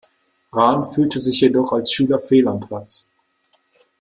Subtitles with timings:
[0.51, 3.13] Rahn fühlte sich jedoch als Schüler fehl am Platz.